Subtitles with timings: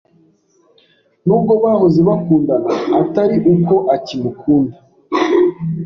[1.25, 4.77] n’uwo bahoze bakundana atari uko akimukunda.